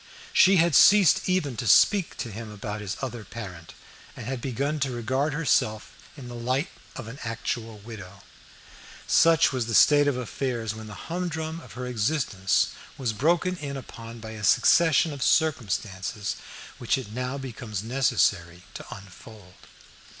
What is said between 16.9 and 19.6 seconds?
it now becomes necessary to unfold.